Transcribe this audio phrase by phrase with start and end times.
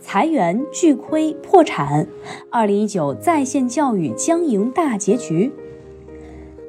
[0.00, 2.06] 裁员、巨亏、破产，
[2.50, 5.52] 二零一九在线教育将迎大结局。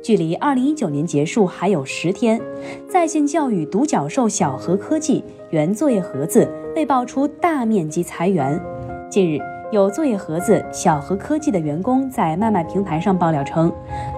[0.02, 2.42] 距离二零一九年结束还有十天，
[2.90, 8.62] 在线教育独角兽小禾科技原作业盒子被爆出大面积裁员。
[9.10, 9.40] 近日，
[9.72, 13.72] 有作业盒子小禾科技的员工在卖卖平台上爆料称，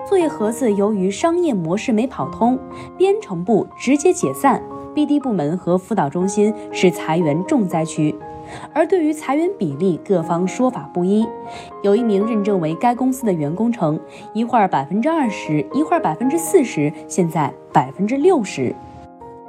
[0.10, 2.58] 作业盒子由于商业模式没跑通，
[2.98, 4.60] 编程部直接解散
[4.96, 8.16] ，BD 部门和辅导中心是裁员重灾区。
[8.74, 11.26] 而对于裁员比例，各方说法不一。
[11.84, 14.00] 有一名认证为该公司的员工称，
[14.34, 18.76] 一会儿百分之二十，一会儿百分之四十，现在百分之六十。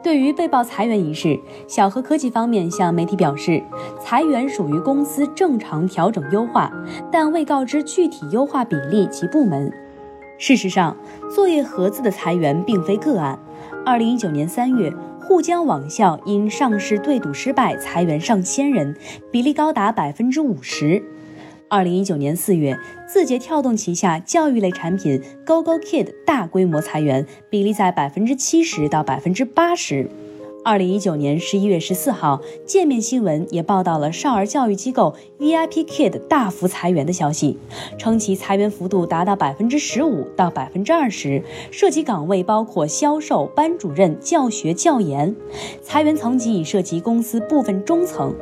[0.02, 3.60] 对于被曝裁员一事，小禾科技方面向媒体表示，
[4.00, 6.70] 裁员属于公司正常调整优化，
[7.10, 9.72] 但未告知具体优化比例及部门。
[10.38, 10.96] 事实上，
[11.34, 13.36] 作业盒子的裁员并非个案。
[13.86, 14.92] 二零一九年三月。
[15.20, 18.96] 沪江网校因上市对赌失败，裁员上千人，
[19.30, 21.00] 比例高达百分之五十。
[21.68, 22.76] 二零一九年四月，
[23.08, 30.08] 字节跳动旗下教育类产品 GoGoKid 大规模裁员，比例在百分之七十到百分之八十。
[30.66, 37.56] 二零一九年十一月十四号，界面新闻也报道了少儿教育机构 VIP Kid 大幅裁员的消息，
[37.96, 45.36] 称其裁员幅度达到百分之十五到百分之二十，涉及岗位包括销售、班主任、教学、教研，
[45.84, 48.34] 裁员层级已涉及公司部分中层。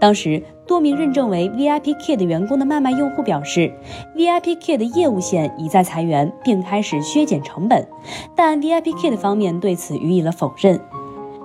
[0.00, 3.70] 当时，多名认证为 VIP Kid 员工的卖卖用户表示
[4.16, 7.86] ，VIP Kid 业务线已在裁员，并开始削减成本，
[8.34, 10.80] 但 VIP Kid 方面对此予以了否认。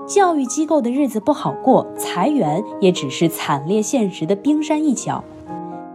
[0.05, 5.23] 教育机构的日子不好过，裁员也只是惨烈现实的冰山一角。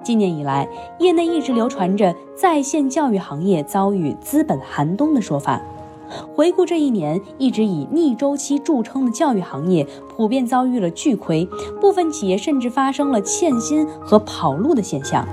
[0.02, 0.66] 今年以来，
[0.98, 5.60] 业内一直流传着在线教育行业遭遇资本寒冬的说法。
[6.34, 9.86] 回顾这一年，一直以逆周期著称的教育行业，
[10.16, 11.46] 普遍遭遇了巨亏，
[11.78, 15.28] 部分企业甚至发生了欠薪和跑路的现象。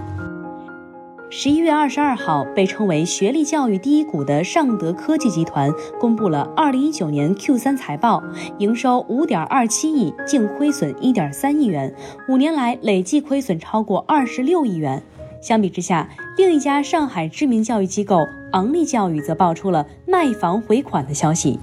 [1.38, 5.70] 十一月二十二号，被称为学历教育第一股的尚德科技集团
[6.00, 8.24] 公布了二零一九年 Q 三财报，
[8.60, 11.94] 营收五点二七亿，净亏损一点三亿元，
[12.30, 15.04] 五年来累计亏损超过二十六亿元。
[15.42, 21.60] 相比之下，另一家上海知名教育机构昂立教育则爆出了卖房回款的消息。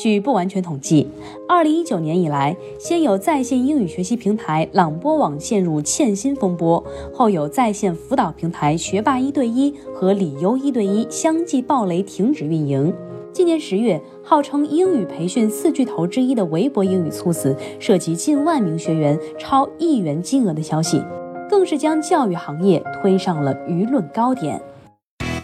[0.00, 1.06] 据不完全统计，
[1.46, 12.90] 二零一九年以来，先有在线英语学习平台朗波网陷入欠薪风波，后有在线辅导平台学霸一对一和理优一对一相继爆雷停止运营。
[13.30, 21.04] 今年十月，号称英语培训四巨头之一的微博英语猝死，涉及近万名学员，超亿元金额的消息，
[21.50, 24.58] 更是将教育行业推上了舆论高点。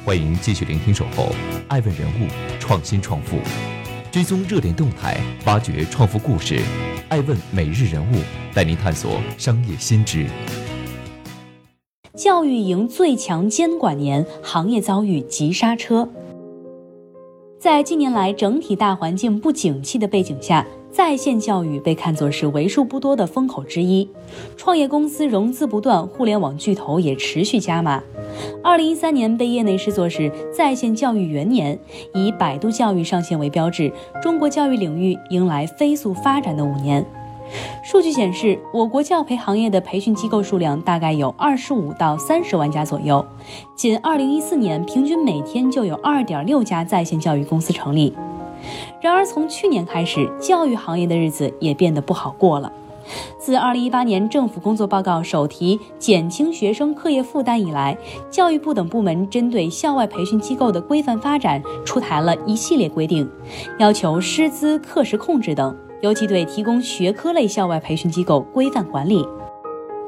[0.03, 1.25] 欢迎继续聆听《守候》，
[1.69, 2.27] 爱问人物，
[2.59, 3.37] 创新创富。
[4.17, 6.59] 追踪热点动态，挖掘创富故事，
[7.11, 8.17] 爱问每日人物
[8.55, 10.27] 带您探索商业新知。
[12.15, 16.09] 教育迎最强监管年，行业遭遇急刹车。
[17.61, 20.67] 在近年来整体大环境不景气的背景下。
[20.97, 24.09] 在线教育被看作是为数不多的风口之一，
[24.57, 28.03] 创业公司融资不断，互联网巨头也持续加码。
[28.65, 31.79] 二零一三年被业内视作是在线教育元年，
[32.15, 33.93] 以百度教育上线为标志，
[34.23, 37.05] 中国教育领域迎来飞速发展的五年。
[37.85, 43.23] 数据显示，我国教培行业的培训机构数量大概有二十五到三十万家左右，
[43.77, 48.15] 仅二零一四年平均每天就有二点六家在线教育公司成立。
[49.01, 52.73] 然而，从去年开始，教育行业的日子也变得不好过了。
[53.39, 57.97] 自2018年政府工作报告首提减轻学生课业负担以来，
[58.29, 63.29] 教育部等部门针对校外培训机构的规范发展出台了一系列规定，
[63.79, 69.25] 要求师资、课时控制等，尤其对提供学科类校外培训机构规范管理。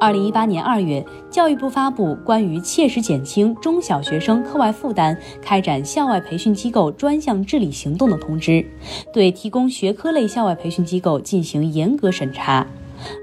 [0.01, 8.65] 二零一八年二月，教育部发布关于切实减轻中小学生课外负担、开展校外培训机构专项治理行动的通知，
[9.13, 12.65] 对提供学科类校外培训机构进行严格审查。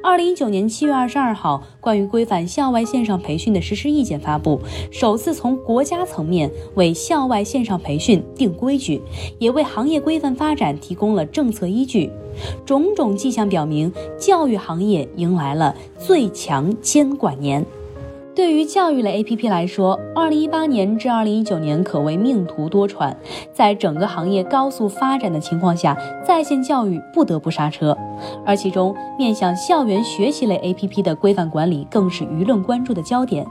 [0.04, 4.60] 二零一九年七月二十二号，关于规范校外线上培训的实施意见发布，
[4.92, 9.02] 首次从国家层面为校外线上培训定规矩，
[9.40, 12.10] 也为行业规范发展提供了政策依据。
[12.66, 17.66] 种种迹象表明，教育行业迎来了最强监管年。
[18.36, 23.16] 对于教育类 APP 来说，二零一八年至二零一九年可谓命途多舛。
[23.54, 27.98] 在整个行业高速发展的情况下，在线教育不得不刹车。
[28.46, 33.48] 而其中面向校园学习类 APP 的规范管理，更是舆论关注的焦点。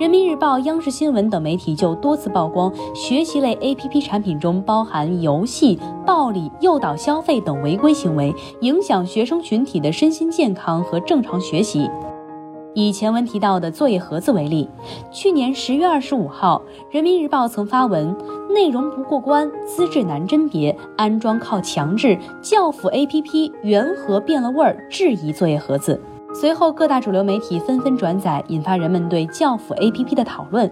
[0.00, 11.88] 人民日报、央视新闻等媒体就多次曝光，学习类 APP 产品中包含游戏、暴力、诱导消费等违规行为，影响学生群体的身心健康和正常学习。
[12.74, 14.68] 以前文提到的作业盒子为例，
[15.10, 18.14] 去年十月二十五号，人民日报曾发文，
[18.50, 26.00] 内容不过关，资质难甄别，安装靠强制，教辅 APP 原盒变了味儿，质疑作业盒子。
[26.34, 30.70] 随后各大主流媒体纷纷转载，引发人们对教辅 APP 的讨论。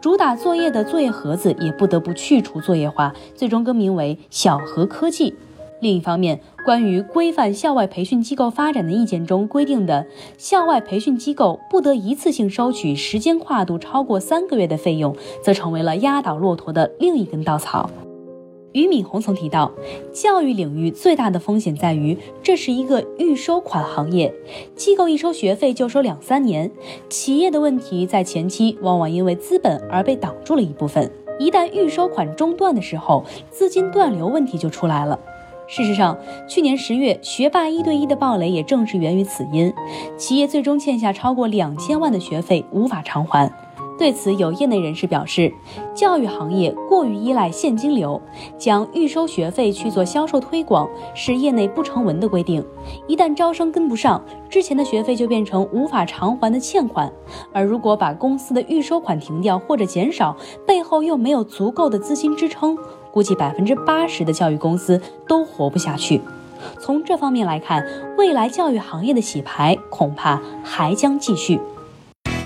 [0.00, 5.34] 主打作业的作业盒子也不得不去除作业化，最终更名为小盒科技。
[5.80, 17.88] 另一方面，关于规范校外培训机构发展的意见中规定的，校外培训机构不得一次性收取时间跨度超过三个月的费用，则成为了压倒骆驼的另一根稻草。
[18.72, 19.72] 俞敏洪曾提到，
[20.12, 24.32] 教育领域最大的风险在于，这是一个预收款行业，
[24.76, 26.70] 机构一收学费就收两三年，
[27.08, 35.18] 企业的问题在前期往往因为资本而被挡住了一部分，一旦预收款中断的时候，资金断流问题就出来了。
[35.68, 36.16] 事实上，
[36.48, 39.70] 去年十月，学霸一对一的暴雷也正是源于此因，
[40.16, 43.52] 企业最终欠下超过两千万的学费无法偿还。
[43.98, 45.52] 对此，有业内人士表示，
[45.92, 48.18] 教育行业过于依赖现金流，
[48.56, 52.64] 将预收学费去做销售推广是业内不成文的规定。
[53.06, 57.12] 一旦招生跟不上，之前的学费就变成无法偿还的欠款。
[57.52, 60.34] 而如果把公司的预收款停掉或者减少，
[60.64, 62.78] 背后又没有足够的资金支撑。
[63.12, 66.20] 估计百分之八十的教育公司都活不下去。
[66.80, 71.60] 从这方面来看，未来教育行业的洗牌恐怕还将继续。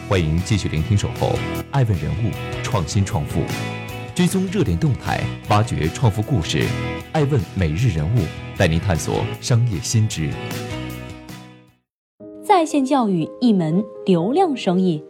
[0.08, 1.30] 欢迎继续聆听《守候
[1.70, 2.30] 爱问人物
[2.62, 3.40] 创新创富》，
[4.14, 6.66] 追踪热点动态，挖掘创富故事。
[7.12, 8.20] 爱问每日人物
[8.56, 10.28] 带您探索商业新知。
[12.44, 15.02] 在线教育一门流量生意。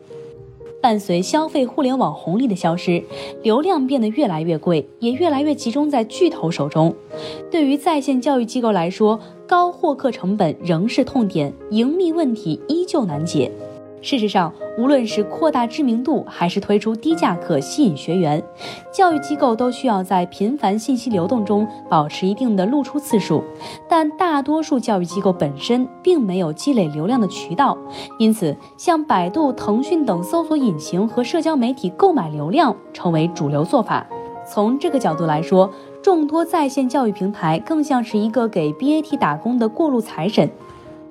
[0.83, 3.03] 伴随消费互联网红利的消失，
[3.43, 6.93] 流量变得越来越贵，也越来越集中在巨头手中。
[7.51, 13.51] 对于在线教育机构来说，高获客成本仍是痛点，盈利问题依旧难解。
[14.03, 18.43] 事实上，无论是扩大知名度，还是推出低价课吸引学员，
[18.93, 23.45] 教育机构都需要在频繁信息流动中保持一定的露出次数。
[23.89, 27.79] 但大多数教育机构本身并没有积累流量的渠道，
[28.19, 34.05] 因此，像百度、腾讯等搜索引擎和社交媒体购买流量成为主流做法。
[34.45, 35.71] 从这个角度来说，
[36.03, 40.51] 众多在线教育平台更像是一个给 BAT 打工的过路财神。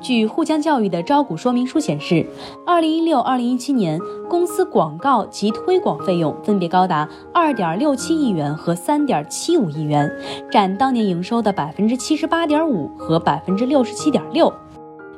[0.01, 2.25] 据沪江教育的招股说明书显示，
[2.65, 10.12] 二零一六、二零一七年公司广告及推广费用分别高达二点六七亿元和三点七五亿元，
[10.51, 14.51] 占当年营收的百分之七十八点五和百分之六十七点六。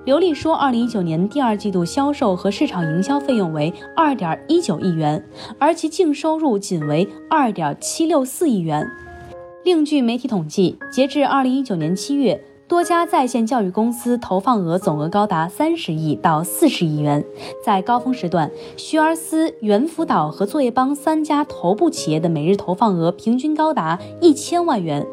[0.04, 5.24] 刘丽说，二零一九年第二季度销售和市场营销费用为二点一九亿元，
[5.58, 8.86] 而其净收入仅为二点七六四亿元。
[9.64, 12.44] 另据媒体统计，截至二零一九年七月。
[12.74, 17.24] 多家在线教育公司投放额总额高达三十亿到四十亿元，
[17.64, 25.06] 在高峰时段，学而思、猿辅导和作业帮三家头部企业的每日投放额平均高达一千万元。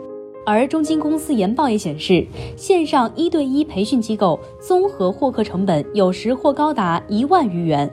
[0.47, 2.27] 而中金公司研报也显示，
[2.57, 7.91] 线上一对一培训机构综合获客成本有时或高达一万余元。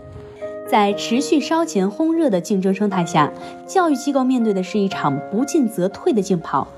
[0.65, 3.29] 在持续烧钱烘热的竞争生态下，
[3.67, 6.69] 教育机构面对的是一场不进则退的竞跑。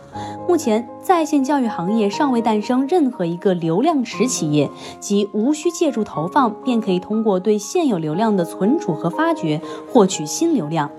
[0.50, 4.68] 目前，在线教育行业尚未诞生任何一个流量池企业，
[5.00, 9.62] 即无需借助投放便可以通过对现有流量的存储和发掘
[9.94, 10.90] 获取新流量。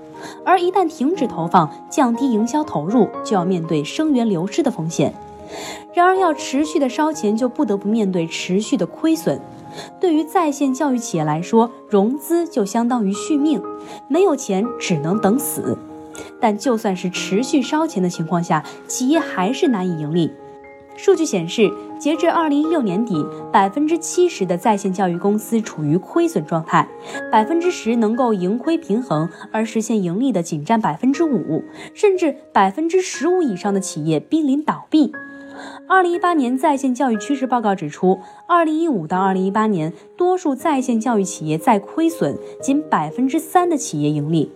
[0.44, 5.12] 而一旦停止投放，降低营销投入，就要面对生源流失的风险。
[5.92, 9.40] 然而，要持续的烧钱，就不得不面对持续的亏损。
[10.00, 13.60] 对于在线教育企业来说，融资就相当于续命，
[14.06, 15.76] 没有钱只能等死。
[16.40, 20.30] 但就算是持续烧钱的情况下，企业还是难以盈利。
[20.96, 26.86] 数据显示，截至二零一六年底，百分之七十的在线教育公司处于亏损状态，
[27.32, 35.10] 百分之十能够盈亏平衡而实现盈利的仅占百分之五，甚至百分之十五以上的企业濒临倒闭。
[35.88, 44.50] 二零一八年在线教育趋势报告指出，二零一五到二零一八年，多数在线教育企业在亏损，仅百分之三的企业盈利。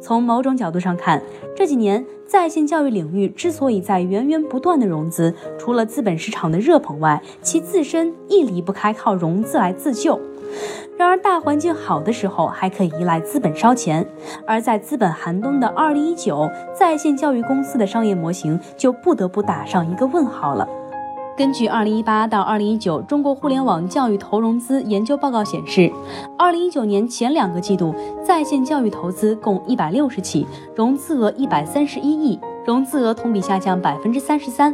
[0.00, 1.22] 从某种角度上看，
[1.54, 10.18] 这几年在线教育领域之所以在源源不断的融资，除了资本市场的热捧外，其自身亦离不开靠融资来自救。
[10.98, 14.06] 然而，大环境好的时候还可以依赖资本烧钱，
[14.46, 16.48] 而在资本寒冬的二零一九，
[16.78, 20.68] 在线教育公司的商业模型就不得不打上一个问号了。
[21.42, 25.92] 根据二零一八到二零一九中国互联网教育投融资研究报告显示，
[26.38, 27.92] 二零一九年前两个季度
[28.24, 30.46] 在线教育投资共一百六十起，
[30.76, 34.72] 融资额一百三十一亿，融资额同比下降百分之三十三。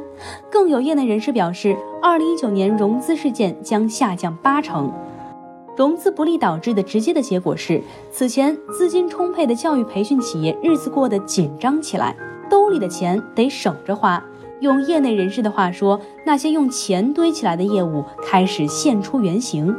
[0.51, 4.93] 更有业内人士表示，二零一九年融资事件将下降八成。
[5.75, 7.83] 融资不利导致的直接的结果是，
[8.13, 12.15] 此前资金充沛的教育培训企业日子过得紧张起来，
[12.51, 14.23] 兜里的钱得省着花。
[14.61, 19.75] 用业内人士的话说，那些用钱堆起来的业务开始现出原形，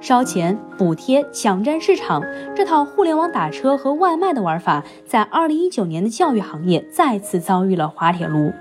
[0.00, 2.22] 烧钱、补贴、抢占市场，
[2.54, 8.52] 这套互联网打车和外卖的玩法，在二零一九年的教育行业再次遭遇了滑铁卢。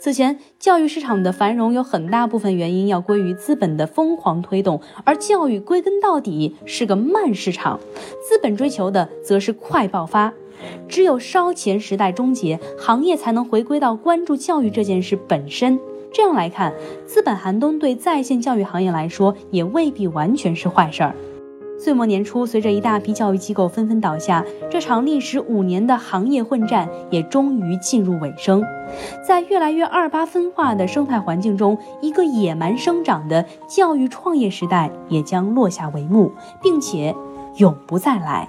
[0.00, 7.80] 此前，教育市场的繁荣有很大部分原因要归于资本的疯狂推动，而教育归根到底是个慢市场，
[8.22, 10.32] 资本追求的则是快爆发。
[10.88, 15.78] 只有烧钱时代终结，行业才能回归到关注教育这件事本身。
[16.12, 16.72] 这样来看，
[17.06, 21.14] 资本寒冬对在线教育行业来说也未必完全是坏事儿。
[21.78, 28.64] 岁末年初，随着一大批教育机构纷纷倒下，这场历时五年的行业混战也终于进入尾声。
[29.24, 37.14] 在越来越二八分化的生态环境中，一个野蛮生长的教育创业时代也将落下帷幕，并且
[37.58, 38.48] 永不再来。